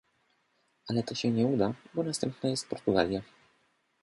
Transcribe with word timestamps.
Ale 0.87 1.03
to 1.03 1.15
się 1.15 1.31
nie 1.31 1.45
uda, 1.45 1.73
bo 1.93 2.03
następna 2.03 2.49
jest 2.49 2.67
Portugalia 2.69 3.21